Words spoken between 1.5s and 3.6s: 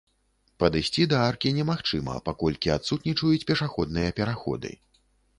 немагчыма, паколькі адсутнічаюць